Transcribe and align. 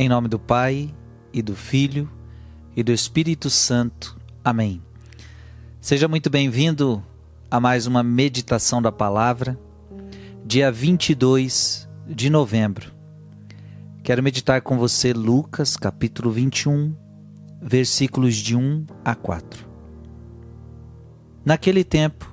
Em 0.00 0.08
nome 0.08 0.28
do 0.28 0.38
Pai 0.38 0.94
e 1.32 1.42
do 1.42 1.56
Filho 1.56 2.08
e 2.76 2.84
do 2.84 2.92
Espírito 2.92 3.50
Santo. 3.50 4.16
Amém. 4.44 4.80
Seja 5.80 6.06
muito 6.06 6.30
bem-vindo 6.30 7.04
a 7.50 7.58
mais 7.58 7.84
uma 7.84 8.00
meditação 8.00 8.80
da 8.80 8.92
palavra, 8.92 9.58
dia 10.46 10.70
22 10.70 11.88
de 12.06 12.30
novembro. 12.30 12.92
Quero 14.04 14.22
meditar 14.22 14.62
com 14.62 14.78
você 14.78 15.12
Lucas, 15.12 15.76
capítulo 15.76 16.30
21, 16.30 16.94
versículos 17.60 18.36
de 18.36 18.54
1 18.54 18.86
a 19.04 19.16
4. 19.16 19.66
Naquele 21.44 21.82
tempo, 21.82 22.32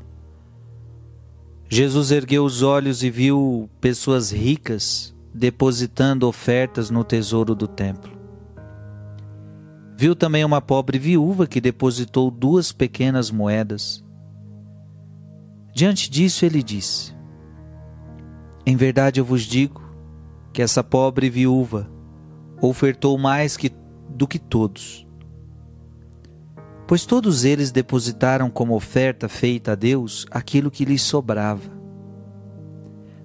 Jesus 1.68 2.12
ergueu 2.12 2.46
os 2.46 2.62
olhos 2.62 3.02
e 3.02 3.10
viu 3.10 3.68
pessoas 3.82 4.30
ricas 4.30 5.15
depositando 5.38 6.30
ofertas 6.30 6.90
no 6.90 7.04
tesouro 7.04 7.54
do 7.54 7.68
templo. 7.68 8.10
Viu 9.98 10.16
também 10.16 10.46
uma 10.46 10.62
pobre 10.62 10.98
viúva 10.98 11.46
que 11.46 11.60
depositou 11.60 12.32
duas 12.32 12.72
pequenas 12.72 13.30
moedas. 13.30 14.02
Diante 15.74 16.10
disso, 16.10 16.46
ele 16.46 16.64
disse: 16.64 17.14
Em 18.66 18.78
verdade 18.78 19.20
eu 19.20 19.26
vos 19.26 19.42
digo 19.42 19.84
que 20.54 20.62
essa 20.62 20.82
pobre 20.82 21.30
viúva 21.30 21.92
ofertou 22.62 23.18
mais 23.18 23.58
que, 23.58 23.70
do 24.10 24.26
que 24.26 24.40
todos. 24.40 25.06
Pois 26.88 27.06
todos 27.06 27.44
eles 27.44 27.72
depositaram 27.72 28.50
como 28.50 28.74
oferta 28.74 29.28
feita 29.28 29.74
a 29.74 29.76
Deus 29.76 30.26
aquilo 30.32 30.72
que 30.72 30.86
lhes 30.86 31.02
sobrava. 31.02 31.76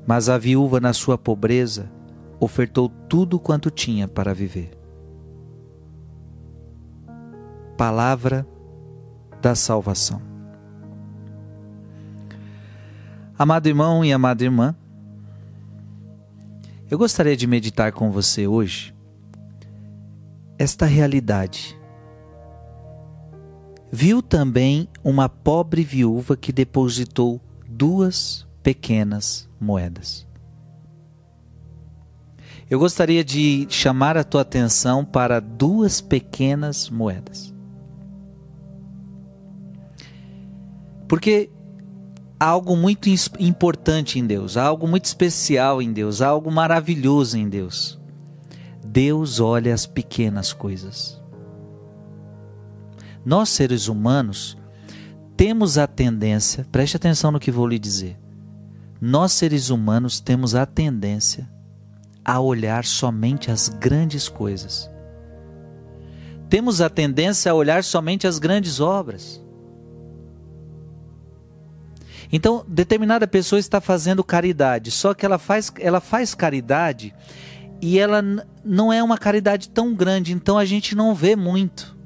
Mas 0.04 0.28
a 0.28 0.36
viúva, 0.36 0.80
na 0.80 0.92
sua 0.92 1.16
pobreza, 1.16 1.99
ofertou 2.40 2.88
tudo 2.88 3.38
quanto 3.38 3.70
tinha 3.70 4.08
para 4.08 4.34
viver. 4.34 4.70
Palavra 7.76 8.46
da 9.42 9.54
salvação. 9.54 10.22
Amado 13.38 13.68
irmão 13.68 14.04
e 14.04 14.12
amada 14.12 14.42
irmã, 14.42 14.74
eu 16.90 16.98
gostaria 16.98 17.36
de 17.36 17.46
meditar 17.46 17.92
com 17.92 18.10
você 18.10 18.46
hoje 18.46 18.94
esta 20.58 20.84
realidade. 20.84 21.78
Viu 23.90 24.22
também 24.22 24.88
uma 25.02 25.28
pobre 25.28 25.82
viúva 25.82 26.36
que 26.36 26.52
depositou 26.52 27.40
duas 27.66 28.46
pequenas 28.62 29.48
moedas. 29.58 30.29
Eu 32.70 32.78
gostaria 32.78 33.24
de 33.24 33.66
chamar 33.68 34.16
a 34.16 34.22
tua 34.22 34.42
atenção 34.42 35.04
para 35.04 35.40
duas 35.40 36.00
pequenas 36.00 36.88
moedas. 36.88 37.52
Porque 41.08 41.50
há 42.38 42.46
algo 42.46 42.76
muito 42.76 43.08
importante 43.40 44.20
em 44.20 44.24
Deus, 44.24 44.56
há 44.56 44.62
algo 44.62 44.86
muito 44.86 45.06
especial 45.06 45.82
em 45.82 45.92
Deus, 45.92 46.22
há 46.22 46.28
algo 46.28 46.48
maravilhoso 46.48 47.36
em 47.36 47.48
Deus. 47.48 48.00
Deus 48.86 49.40
olha 49.40 49.74
as 49.74 49.84
pequenas 49.84 50.52
coisas. 50.52 51.20
Nós, 53.24 53.48
seres 53.48 53.88
humanos, 53.88 54.56
temos 55.36 55.76
a 55.76 55.88
tendência, 55.88 56.64
preste 56.70 56.96
atenção 56.96 57.32
no 57.32 57.40
que 57.40 57.50
vou 57.50 57.66
lhe 57.66 57.80
dizer. 57.80 58.16
Nós, 59.00 59.32
seres 59.32 59.70
humanos, 59.70 60.20
temos 60.20 60.54
a 60.54 60.64
tendência 60.64 61.50
a 62.24 62.40
olhar 62.40 62.84
somente 62.84 63.50
as 63.50 63.68
grandes 63.68 64.28
coisas. 64.28 64.90
Temos 66.48 66.80
a 66.80 66.88
tendência 66.90 67.50
a 67.52 67.54
olhar 67.54 67.84
somente 67.84 68.26
as 68.26 68.38
grandes 68.38 68.80
obras. 68.80 69.40
Então, 72.32 72.64
determinada 72.66 73.26
pessoa 73.26 73.58
está 73.58 73.80
fazendo 73.80 74.22
caridade, 74.22 74.90
só 74.90 75.14
que 75.14 75.26
ela 75.26 75.38
faz, 75.38 75.72
ela 75.78 76.00
faz 76.00 76.34
caridade 76.34 77.14
e 77.82 77.98
ela 77.98 78.22
não 78.64 78.92
é 78.92 79.02
uma 79.02 79.18
caridade 79.18 79.68
tão 79.68 79.94
grande, 79.94 80.32
então 80.32 80.56
a 80.56 80.64
gente 80.64 80.94
não 80.94 81.14
vê 81.14 81.34
muito. 81.34 81.96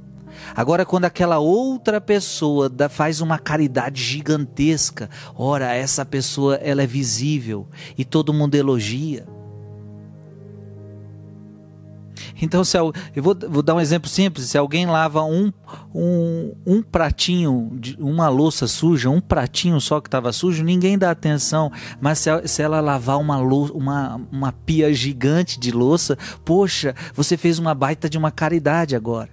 Agora, 0.54 0.84
quando 0.84 1.04
aquela 1.04 1.38
outra 1.38 2.00
pessoa 2.00 2.70
faz 2.88 3.20
uma 3.20 3.38
caridade 3.38 4.02
gigantesca, 4.02 5.10
ora, 5.34 5.72
essa 5.74 6.04
pessoa 6.04 6.56
ela 6.56 6.82
é 6.82 6.86
visível 6.86 7.66
e 7.96 8.04
todo 8.04 8.32
mundo 8.32 8.54
elogia. 8.54 9.26
Então, 12.40 12.64
se 12.64 12.76
eu, 12.76 12.92
vou, 13.16 13.36
vou, 13.48 13.62
dar 13.62 13.74
um 13.74 13.80
exemplo 13.80 14.08
simples: 14.08 14.50
se 14.50 14.58
alguém 14.58 14.86
lava 14.86 15.22
um, 15.24 15.52
um, 15.94 16.52
um 16.66 16.82
pratinho, 16.82 17.78
uma 17.98 18.28
louça 18.28 18.66
suja, 18.66 19.10
um 19.10 19.20
pratinho 19.20 19.80
só 19.80 20.00
que 20.00 20.08
estava 20.08 20.32
sujo, 20.32 20.64
ninguém 20.64 20.98
dá 20.98 21.10
atenção. 21.10 21.70
Mas 22.00 22.18
se, 22.18 22.30
se 22.48 22.62
ela 22.62 22.80
lavar 22.80 23.18
uma, 23.18 23.38
uma, 23.38 24.20
uma 24.30 24.52
pia 24.52 24.92
gigante 24.92 25.58
de 25.58 25.70
louça, 25.70 26.18
poxa, 26.44 26.94
você 27.14 27.36
fez 27.36 27.58
uma 27.58 27.74
baita 27.74 28.08
de 28.08 28.18
uma 28.18 28.30
caridade 28.30 28.96
agora. 28.96 29.30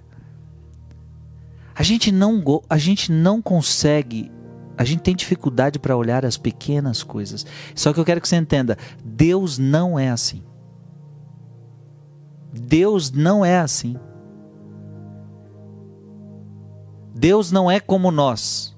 A 1.74 1.82
gente 1.82 2.12
não, 2.12 2.42
a 2.68 2.78
gente 2.78 3.10
não 3.10 3.40
consegue 3.40 4.30
a 4.76 4.84
gente 4.84 5.02
tem 5.02 5.14
dificuldade 5.14 5.78
para 5.78 5.96
olhar 5.96 6.24
as 6.24 6.36
pequenas 6.36 7.02
coisas. 7.02 7.46
Só 7.74 7.92
que 7.92 8.00
eu 8.00 8.04
quero 8.04 8.20
que 8.20 8.28
você 8.28 8.36
entenda: 8.36 8.76
Deus 9.04 9.58
não 9.58 9.98
é 9.98 10.10
assim. 10.10 10.42
Deus 12.66 13.10
não 13.10 13.44
é 13.44 13.58
assim. 13.58 13.96
Deus 17.14 17.52
não 17.52 17.70
é 17.70 17.78
como 17.78 18.10
nós, 18.10 18.74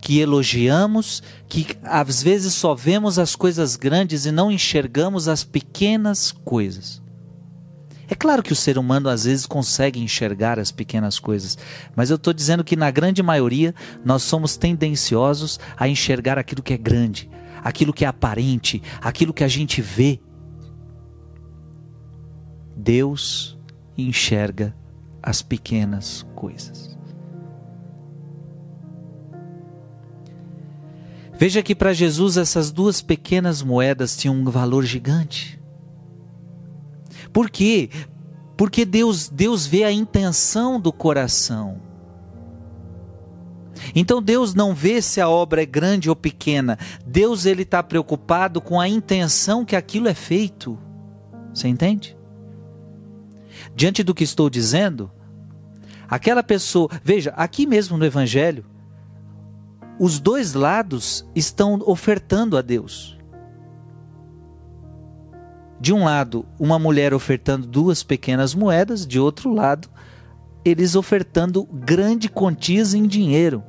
que 0.00 0.18
elogiamos, 0.18 1.22
que 1.48 1.66
às 1.82 2.22
vezes 2.22 2.52
só 2.54 2.74
vemos 2.74 3.18
as 3.18 3.34
coisas 3.34 3.74
grandes 3.74 4.26
e 4.26 4.32
não 4.32 4.50
enxergamos 4.52 5.26
as 5.28 5.42
pequenas 5.42 6.30
coisas. 6.30 7.00
É 8.08 8.14
claro 8.14 8.42
que 8.42 8.52
o 8.52 8.56
ser 8.56 8.76
humano 8.76 9.08
às 9.08 9.24
vezes 9.24 9.46
consegue 9.46 10.00
enxergar 10.00 10.58
as 10.58 10.72
pequenas 10.72 11.18
coisas, 11.18 11.56
mas 11.94 12.10
eu 12.10 12.16
estou 12.16 12.32
dizendo 12.32 12.64
que 12.64 12.74
na 12.76 12.90
grande 12.90 13.22
maioria 13.22 13.74
nós 14.04 14.24
somos 14.24 14.56
tendenciosos 14.56 15.60
a 15.76 15.88
enxergar 15.88 16.36
aquilo 16.36 16.62
que 16.62 16.74
é 16.74 16.78
grande, 16.78 17.30
aquilo 17.62 17.92
que 17.92 18.04
é 18.04 18.08
aparente, 18.08 18.82
aquilo 19.00 19.32
que 19.32 19.44
a 19.44 19.48
gente 19.48 19.80
vê. 19.80 20.20
Deus 22.82 23.58
enxerga 23.96 24.74
as 25.22 25.42
pequenas 25.42 26.26
coisas. 26.34 26.98
Veja 31.34 31.62
que 31.62 31.74
para 31.74 31.92
Jesus 31.92 32.38
essas 32.38 32.70
duas 32.70 33.02
pequenas 33.02 33.62
moedas 33.62 34.16
tinham 34.16 34.34
um 34.34 34.44
valor 34.44 34.84
gigante. 34.84 35.60
Por 37.32 37.50
quê? 37.50 37.90
Porque 38.56 38.84
Deus, 38.84 39.28
Deus 39.28 39.66
vê 39.66 39.84
a 39.84 39.92
intenção 39.92 40.80
do 40.80 40.92
coração. 40.92 41.80
Então 43.94 44.22
Deus 44.22 44.54
não 44.54 44.74
vê 44.74 45.00
se 45.00 45.20
a 45.20 45.28
obra 45.28 45.62
é 45.62 45.66
grande 45.66 46.08
ou 46.08 46.16
pequena. 46.16 46.78
Deus 47.06 47.44
ele 47.44 47.62
está 47.62 47.82
preocupado 47.82 48.60
com 48.60 48.80
a 48.80 48.88
intenção 48.88 49.64
que 49.64 49.76
aquilo 49.76 50.08
é 50.08 50.14
feito. 50.14 50.78
Você 51.54 51.68
entende? 51.68 52.19
Diante 53.74 54.02
do 54.02 54.14
que 54.14 54.24
estou 54.24 54.50
dizendo, 54.50 55.10
aquela 56.08 56.42
pessoa, 56.42 56.88
veja, 57.02 57.32
aqui 57.36 57.66
mesmo 57.66 57.96
no 57.96 58.04
Evangelho, 58.04 58.64
os 59.98 60.18
dois 60.18 60.54
lados 60.54 61.28
estão 61.34 61.78
ofertando 61.86 62.56
a 62.56 62.62
Deus. 62.62 63.18
De 65.80 65.92
um 65.92 66.04
lado, 66.04 66.46
uma 66.58 66.78
mulher 66.78 67.14
ofertando 67.14 67.66
duas 67.66 68.02
pequenas 68.02 68.54
moedas, 68.54 69.06
de 69.06 69.18
outro 69.18 69.52
lado, 69.52 69.88
eles 70.64 70.94
ofertando 70.94 71.64
grande 71.64 72.28
quantias 72.28 72.92
em 72.92 73.06
dinheiro. 73.06 73.62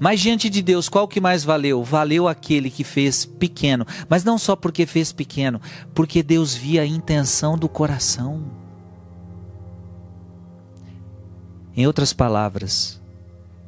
Mas 0.00 0.18
diante 0.18 0.48
de 0.48 0.62
Deus, 0.62 0.88
qual 0.88 1.06
que 1.06 1.20
mais 1.20 1.44
valeu? 1.44 1.84
Valeu 1.84 2.26
aquele 2.26 2.70
que 2.70 2.82
fez 2.82 3.26
pequeno, 3.26 3.86
mas 4.08 4.24
não 4.24 4.38
só 4.38 4.56
porque 4.56 4.86
fez 4.86 5.12
pequeno, 5.12 5.60
porque 5.92 6.22
Deus 6.22 6.54
via 6.54 6.80
a 6.80 6.86
intenção 6.86 7.58
do 7.58 7.68
coração. 7.68 8.42
Em 11.76 11.86
outras 11.86 12.14
palavras, 12.14 12.98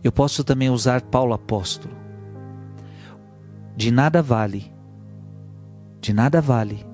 eu 0.02 0.10
posso 0.10 0.42
também 0.42 0.70
usar 0.70 1.02
Paulo 1.02 1.34
apóstolo. 1.34 1.94
De 3.76 3.90
nada 3.90 4.22
vale, 4.22 4.72
de 6.00 6.14
nada 6.14 6.40
vale 6.40 6.86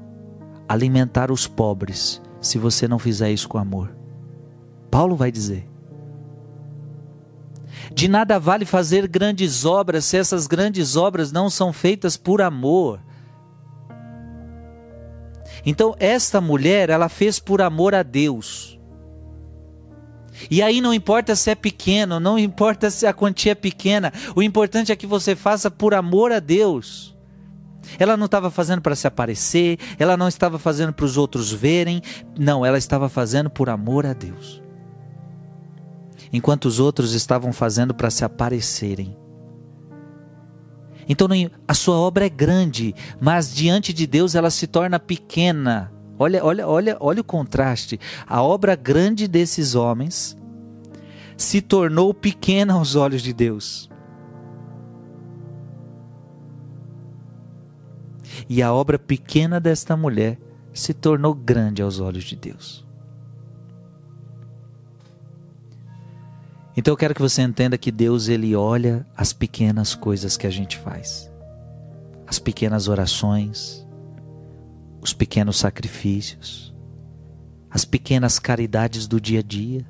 alimentar 0.68 1.30
os 1.30 1.46
pobres 1.46 2.20
se 2.40 2.58
você 2.58 2.88
não 2.88 2.98
fizer 2.98 3.30
isso 3.30 3.48
com 3.48 3.56
amor. 3.56 3.96
Paulo 4.90 5.14
vai 5.14 5.30
dizer: 5.30 5.68
de 7.92 8.08
nada 8.08 8.38
vale 8.38 8.64
fazer 8.64 9.06
grandes 9.06 9.64
obras 9.64 10.04
se 10.04 10.16
essas 10.16 10.46
grandes 10.46 10.96
obras 10.96 11.32
não 11.32 11.48
são 11.48 11.72
feitas 11.72 12.16
por 12.16 12.42
amor. 12.42 13.00
Então, 15.64 15.94
esta 15.98 16.40
mulher, 16.40 16.90
ela 16.90 17.08
fez 17.08 17.38
por 17.38 17.60
amor 17.60 17.94
a 17.94 18.02
Deus. 18.02 18.78
E 20.50 20.62
aí 20.62 20.80
não 20.80 20.94
importa 20.94 21.34
se 21.34 21.50
é 21.50 21.54
pequeno, 21.54 22.20
não 22.20 22.38
importa 22.38 22.90
se 22.90 23.06
a 23.06 23.12
quantia 23.12 23.52
é 23.52 23.54
pequena, 23.56 24.12
o 24.36 24.42
importante 24.42 24.92
é 24.92 24.96
que 24.96 25.06
você 25.06 25.34
faça 25.34 25.70
por 25.70 25.94
amor 25.94 26.30
a 26.30 26.38
Deus. 26.38 27.16
Ela 27.98 28.16
não 28.16 28.26
estava 28.26 28.50
fazendo 28.50 28.82
para 28.82 28.94
se 28.94 29.06
aparecer, 29.06 29.78
ela 29.98 30.16
não 30.16 30.28
estava 30.28 30.58
fazendo 30.58 30.92
para 30.92 31.04
os 31.04 31.16
outros 31.16 31.50
verem, 31.50 32.02
não, 32.38 32.64
ela 32.64 32.78
estava 32.78 33.08
fazendo 33.08 33.50
por 33.50 33.68
amor 33.68 34.06
a 34.06 34.12
Deus. 34.12 34.62
Enquanto 36.32 36.66
os 36.66 36.78
outros 36.80 37.14
estavam 37.14 37.52
fazendo 37.52 37.94
para 37.94 38.10
se 38.10 38.24
aparecerem. 38.24 39.16
Então 41.08 41.26
a 41.66 41.74
sua 41.74 41.96
obra 41.96 42.26
é 42.26 42.28
grande, 42.28 42.94
mas 43.20 43.54
diante 43.54 43.92
de 43.92 44.06
Deus 44.06 44.34
ela 44.34 44.50
se 44.50 44.66
torna 44.66 45.00
pequena. 45.00 45.90
Olha, 46.18 46.44
olha, 46.44 46.66
olha, 46.66 46.96
olha 47.00 47.20
o 47.20 47.24
contraste. 47.24 47.98
A 48.26 48.42
obra 48.42 48.74
grande 48.74 49.26
desses 49.26 49.74
homens 49.74 50.36
se 51.36 51.62
tornou 51.62 52.12
pequena 52.12 52.74
aos 52.74 52.96
olhos 52.96 53.22
de 53.22 53.32
Deus. 53.32 53.88
E 58.48 58.62
a 58.62 58.72
obra 58.72 58.98
pequena 58.98 59.60
desta 59.60 59.96
mulher 59.96 60.38
se 60.72 60.92
tornou 60.92 61.34
grande 61.34 61.82
aos 61.82 62.00
olhos 62.00 62.24
de 62.24 62.36
Deus. 62.36 62.87
Então 66.78 66.92
eu 66.92 66.96
quero 66.96 67.12
que 67.12 67.20
você 67.20 67.42
entenda 67.42 67.76
que 67.76 67.90
Deus 67.90 68.28
ele 68.28 68.54
olha 68.54 69.04
as 69.16 69.32
pequenas 69.32 69.96
coisas 69.96 70.36
que 70.36 70.46
a 70.46 70.50
gente 70.50 70.78
faz. 70.78 71.28
As 72.24 72.38
pequenas 72.38 72.86
orações, 72.86 73.84
os 75.00 75.12
pequenos 75.12 75.58
sacrifícios, 75.58 76.72
as 77.68 77.84
pequenas 77.84 78.38
caridades 78.38 79.08
do 79.08 79.20
dia 79.20 79.40
a 79.40 79.42
dia, 79.42 79.84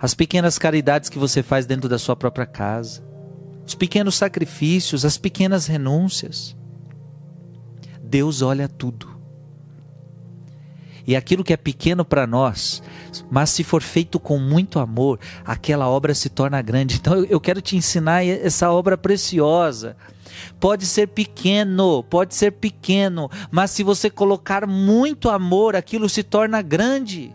as 0.00 0.14
pequenas 0.14 0.56
caridades 0.56 1.10
que 1.10 1.18
você 1.18 1.42
faz 1.42 1.66
dentro 1.66 1.90
da 1.90 1.98
sua 1.98 2.16
própria 2.16 2.46
casa, 2.46 3.04
os 3.66 3.74
pequenos 3.74 4.14
sacrifícios, 4.14 5.04
as 5.04 5.18
pequenas 5.18 5.66
renúncias. 5.66 6.56
Deus 8.02 8.40
olha 8.40 8.66
tudo. 8.66 9.20
E 11.06 11.14
aquilo 11.14 11.44
que 11.44 11.52
é 11.52 11.56
pequeno 11.58 12.02
para 12.02 12.26
nós, 12.26 12.82
mas 13.30 13.50
se 13.50 13.64
for 13.64 13.82
feito 13.82 14.18
com 14.18 14.38
muito 14.38 14.78
amor, 14.78 15.18
aquela 15.44 15.88
obra 15.88 16.14
se 16.14 16.28
torna 16.28 16.60
grande. 16.62 16.96
Então 16.96 17.24
eu 17.24 17.40
quero 17.40 17.60
te 17.60 17.76
ensinar 17.76 18.24
essa 18.24 18.70
obra 18.70 18.96
preciosa. 18.96 19.96
Pode 20.58 20.86
ser 20.86 21.08
pequeno, 21.08 22.02
pode 22.04 22.34
ser 22.34 22.52
pequeno, 22.52 23.30
mas 23.50 23.70
se 23.70 23.82
você 23.82 24.08
colocar 24.08 24.66
muito 24.66 25.28
amor, 25.28 25.76
aquilo 25.76 26.08
se 26.08 26.22
torna 26.22 26.62
grande. 26.62 27.34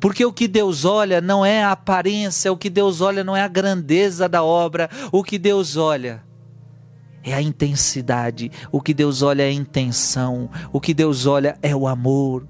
Porque 0.00 0.24
o 0.24 0.32
que 0.32 0.48
Deus 0.48 0.84
olha 0.84 1.20
não 1.20 1.44
é 1.44 1.62
a 1.62 1.72
aparência, 1.72 2.52
o 2.52 2.56
que 2.56 2.68
Deus 2.68 3.00
olha 3.00 3.22
não 3.22 3.36
é 3.36 3.42
a 3.42 3.48
grandeza 3.48 4.28
da 4.28 4.42
obra, 4.42 4.90
o 5.12 5.22
que 5.22 5.38
Deus 5.38 5.76
olha 5.76 6.22
é 7.22 7.34
a 7.34 7.42
intensidade. 7.42 8.50
O 8.70 8.80
que 8.80 8.92
Deus 8.92 9.22
olha 9.22 9.42
é 9.42 9.48
a 9.48 9.52
intenção. 9.52 10.50
O 10.72 10.80
que 10.80 10.92
Deus 10.92 11.26
olha 11.26 11.56
é 11.62 11.74
o 11.74 11.86
amor. 11.86 12.46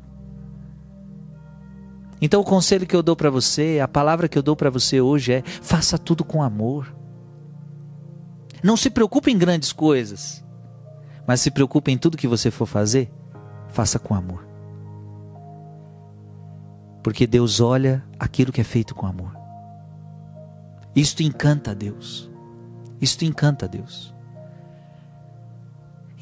Então, 2.20 2.40
o 2.40 2.44
conselho 2.44 2.86
que 2.86 2.94
eu 2.94 3.02
dou 3.02 3.16
para 3.16 3.30
você, 3.30 3.80
a 3.82 3.88
palavra 3.88 4.28
que 4.28 4.38
eu 4.38 4.42
dou 4.42 4.54
para 4.54 4.70
você 4.70 5.00
hoje 5.00 5.32
é: 5.32 5.42
faça 5.42 5.98
tudo 5.98 6.24
com 6.24 6.42
amor. 6.42 6.94
Não 8.62 8.76
se 8.76 8.88
preocupe 8.88 9.30
em 9.30 9.36
grandes 9.36 9.72
coisas, 9.72 10.44
mas 11.26 11.40
se 11.40 11.50
preocupe 11.50 11.90
em 11.90 11.98
tudo 11.98 12.16
que 12.16 12.28
você 12.28 12.48
for 12.48 12.66
fazer, 12.66 13.10
faça 13.68 13.98
com 13.98 14.14
amor. 14.14 14.46
Porque 17.02 17.26
Deus 17.26 17.60
olha 17.60 18.04
aquilo 18.18 18.52
que 18.52 18.60
é 18.60 18.64
feito 18.64 18.94
com 18.94 19.04
amor. 19.04 19.36
Isto 20.94 21.24
encanta 21.24 21.72
a 21.72 21.74
Deus. 21.74 22.30
Isto 23.00 23.24
encanta 23.24 23.64
a 23.64 23.68
Deus. 23.68 24.14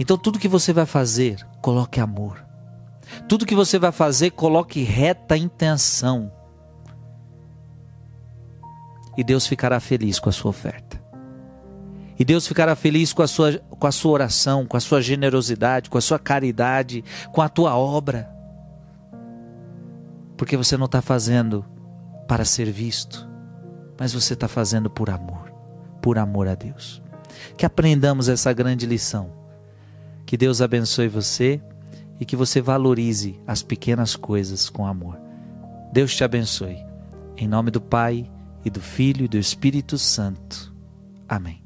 Então 0.00 0.16
tudo 0.16 0.38
que 0.38 0.48
você 0.48 0.72
vai 0.72 0.86
fazer, 0.86 1.46
coloque 1.60 2.00
amor. 2.00 2.42
Tudo 3.28 3.44
que 3.44 3.54
você 3.54 3.78
vai 3.78 3.92
fazer, 3.92 4.30
coloque 4.30 4.82
reta 4.82 5.36
intenção. 5.36 6.32
E 9.14 9.22
Deus 9.22 9.46
ficará 9.46 9.78
feliz 9.78 10.18
com 10.18 10.30
a 10.30 10.32
sua 10.32 10.48
oferta. 10.48 10.98
E 12.18 12.24
Deus 12.24 12.48
ficará 12.48 12.74
feliz 12.74 13.12
com 13.12 13.20
a 13.20 13.28
sua, 13.28 13.58
com 13.58 13.86
a 13.86 13.92
sua 13.92 14.12
oração, 14.12 14.64
com 14.64 14.74
a 14.74 14.80
sua 14.80 15.02
generosidade, 15.02 15.90
com 15.90 15.98
a 15.98 16.00
sua 16.00 16.18
caridade, 16.18 17.04
com 17.30 17.42
a 17.42 17.48
tua 17.50 17.76
obra. 17.76 18.30
Porque 20.34 20.56
você 20.56 20.78
não 20.78 20.86
está 20.86 21.02
fazendo 21.02 21.62
para 22.26 22.46
ser 22.46 22.70
visto, 22.72 23.28
mas 23.98 24.14
você 24.14 24.32
está 24.32 24.48
fazendo 24.48 24.88
por 24.88 25.10
amor, 25.10 25.52
por 26.00 26.16
amor 26.16 26.48
a 26.48 26.54
Deus. 26.54 27.02
Que 27.54 27.66
aprendamos 27.66 28.30
essa 28.30 28.50
grande 28.54 28.86
lição 28.86 29.39
que 30.30 30.36
Deus 30.36 30.62
abençoe 30.62 31.08
você 31.08 31.60
e 32.20 32.24
que 32.24 32.36
você 32.36 32.60
valorize 32.60 33.40
as 33.48 33.64
pequenas 33.64 34.14
coisas 34.14 34.70
com 34.70 34.86
amor. 34.86 35.18
Deus 35.92 36.14
te 36.14 36.22
abençoe. 36.22 36.76
Em 37.36 37.48
nome 37.48 37.72
do 37.72 37.80
Pai, 37.80 38.30
e 38.64 38.70
do 38.70 38.80
Filho 38.80 39.24
e 39.24 39.28
do 39.28 39.36
Espírito 39.36 39.98
Santo. 39.98 40.72
Amém. 41.28 41.59